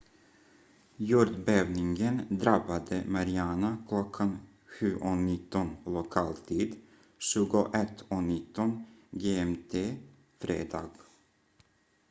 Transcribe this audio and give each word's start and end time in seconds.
jordbävningen 0.97 2.25
drabbade 2.29 3.03
mariana 3.07 3.77
klockan 3.89 4.39
07:19 4.79 5.75
lokal 5.85 6.33
tid 6.37 6.75
21:19 7.17 8.83
gmt 9.11 9.97
fredag 10.39 10.89